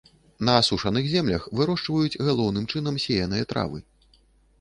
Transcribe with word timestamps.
На 0.47 0.53
асушаных 0.61 1.09
землях 1.15 1.43
вырошчваюць 1.59 2.19
галоўным 2.29 2.65
чынам 2.73 2.97
сеяныя 3.05 3.43
травы. 3.53 3.79